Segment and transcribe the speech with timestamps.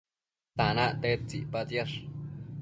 [0.57, 1.95] tanac tedtsi icpatsiash?